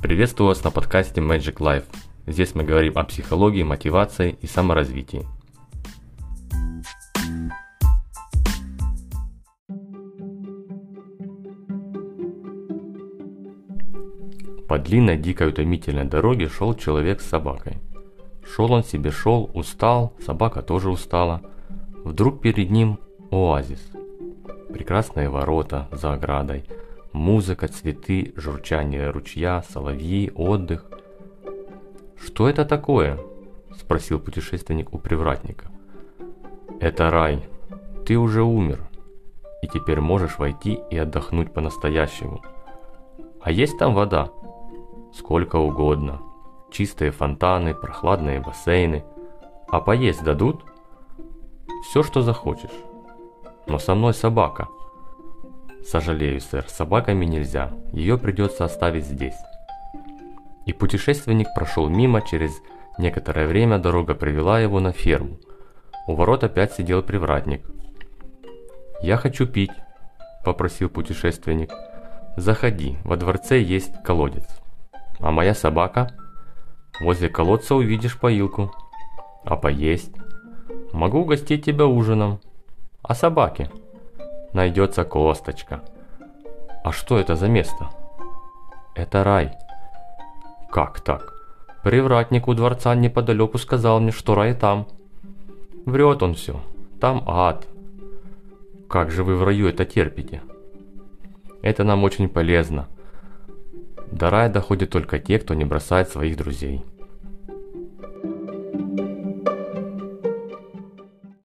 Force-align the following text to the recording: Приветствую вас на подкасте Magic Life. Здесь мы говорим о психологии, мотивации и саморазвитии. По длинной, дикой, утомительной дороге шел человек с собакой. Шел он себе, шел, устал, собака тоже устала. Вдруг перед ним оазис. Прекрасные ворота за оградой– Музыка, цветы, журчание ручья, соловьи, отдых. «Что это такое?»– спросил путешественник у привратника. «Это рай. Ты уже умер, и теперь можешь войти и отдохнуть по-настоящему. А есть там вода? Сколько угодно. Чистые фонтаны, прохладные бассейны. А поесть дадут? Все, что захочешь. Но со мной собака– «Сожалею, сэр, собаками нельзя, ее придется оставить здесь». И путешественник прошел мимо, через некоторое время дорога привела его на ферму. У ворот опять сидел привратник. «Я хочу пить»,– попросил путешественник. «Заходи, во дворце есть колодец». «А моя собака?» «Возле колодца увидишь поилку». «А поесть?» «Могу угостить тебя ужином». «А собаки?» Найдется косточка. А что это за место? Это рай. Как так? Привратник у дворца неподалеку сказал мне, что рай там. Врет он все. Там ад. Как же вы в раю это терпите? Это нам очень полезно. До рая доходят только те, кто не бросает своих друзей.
Приветствую 0.00 0.46
вас 0.46 0.62
на 0.62 0.70
подкасте 0.70 1.20
Magic 1.20 1.56
Life. 1.56 1.86
Здесь 2.24 2.54
мы 2.54 2.62
говорим 2.62 2.96
о 2.96 3.02
психологии, 3.02 3.64
мотивации 3.64 4.38
и 4.40 4.46
саморазвитии. 4.46 5.26
По 14.68 14.78
длинной, 14.78 15.16
дикой, 15.16 15.48
утомительной 15.48 16.04
дороге 16.04 16.48
шел 16.48 16.74
человек 16.74 17.20
с 17.20 17.26
собакой. 17.26 17.78
Шел 18.44 18.70
он 18.70 18.84
себе, 18.84 19.10
шел, 19.10 19.50
устал, 19.52 20.14
собака 20.24 20.62
тоже 20.62 20.90
устала. 20.90 21.42
Вдруг 22.04 22.40
перед 22.40 22.70
ним 22.70 23.00
оазис. 23.32 23.80
Прекрасные 24.72 25.28
ворота 25.28 25.88
за 25.90 26.12
оградой– 26.12 26.64
Музыка, 27.12 27.68
цветы, 27.68 28.34
журчание 28.36 29.10
ручья, 29.10 29.62
соловьи, 29.70 30.30
отдых. 30.34 30.84
«Что 32.22 32.48
это 32.48 32.66
такое?»– 32.66 33.18
спросил 33.78 34.20
путешественник 34.20 34.92
у 34.92 34.98
привратника. 34.98 35.70
«Это 36.80 37.10
рай. 37.10 37.48
Ты 38.06 38.18
уже 38.18 38.42
умер, 38.42 38.80
и 39.62 39.68
теперь 39.68 40.00
можешь 40.00 40.38
войти 40.38 40.78
и 40.90 40.98
отдохнуть 40.98 41.52
по-настоящему. 41.52 42.42
А 43.40 43.50
есть 43.50 43.78
там 43.78 43.94
вода? 43.94 44.28
Сколько 45.14 45.56
угодно. 45.56 46.20
Чистые 46.70 47.10
фонтаны, 47.10 47.74
прохладные 47.74 48.40
бассейны. 48.40 49.04
А 49.68 49.80
поесть 49.80 50.22
дадут? 50.22 50.62
Все, 51.88 52.02
что 52.02 52.20
захочешь. 52.20 52.70
Но 53.66 53.78
со 53.78 53.94
мной 53.94 54.12
собака– 54.12 54.68
«Сожалею, 55.86 56.40
сэр, 56.40 56.66
собаками 56.68 57.24
нельзя, 57.24 57.70
ее 57.92 58.18
придется 58.18 58.64
оставить 58.64 59.06
здесь». 59.06 59.36
И 60.66 60.72
путешественник 60.72 61.48
прошел 61.54 61.88
мимо, 61.88 62.20
через 62.20 62.52
некоторое 62.98 63.46
время 63.46 63.78
дорога 63.78 64.14
привела 64.14 64.60
его 64.60 64.80
на 64.80 64.92
ферму. 64.92 65.38
У 66.06 66.14
ворот 66.14 66.44
опять 66.44 66.72
сидел 66.72 67.02
привратник. 67.02 67.62
«Я 69.00 69.16
хочу 69.16 69.46
пить»,– 69.46 69.70
попросил 70.44 70.88
путешественник. 70.88 71.70
«Заходи, 72.36 72.98
во 73.04 73.16
дворце 73.16 73.60
есть 73.60 73.92
колодец». 74.02 74.46
«А 75.20 75.30
моя 75.30 75.54
собака?» 75.54 76.10
«Возле 77.00 77.28
колодца 77.28 77.74
увидишь 77.74 78.18
поилку». 78.18 78.72
«А 79.44 79.56
поесть?» 79.56 80.12
«Могу 80.92 81.20
угостить 81.20 81.64
тебя 81.64 81.86
ужином». 81.86 82.40
«А 83.02 83.14
собаки?» 83.14 83.70
Найдется 84.58 85.04
косточка. 85.04 85.82
А 86.82 86.90
что 86.90 87.16
это 87.16 87.36
за 87.36 87.48
место? 87.48 87.90
Это 88.96 89.22
рай. 89.22 89.52
Как 90.68 91.00
так? 91.00 91.32
Привратник 91.84 92.48
у 92.48 92.54
дворца 92.54 92.96
неподалеку 92.96 93.58
сказал 93.58 94.00
мне, 94.00 94.10
что 94.10 94.34
рай 94.34 94.54
там. 94.54 94.88
Врет 95.86 96.24
он 96.24 96.34
все. 96.34 96.60
Там 97.00 97.22
ад. 97.26 97.68
Как 98.88 99.12
же 99.12 99.22
вы 99.22 99.36
в 99.36 99.44
раю 99.44 99.68
это 99.68 99.84
терпите? 99.84 100.42
Это 101.62 101.84
нам 101.84 102.02
очень 102.02 102.28
полезно. 102.28 102.88
До 104.10 104.28
рая 104.28 104.48
доходят 104.48 104.90
только 104.90 105.20
те, 105.20 105.38
кто 105.38 105.54
не 105.54 105.64
бросает 105.64 106.08
своих 106.08 106.36
друзей. 106.36 106.84